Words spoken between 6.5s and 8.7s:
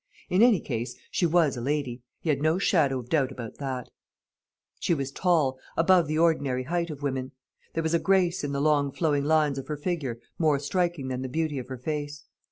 height of women. There was a grace in the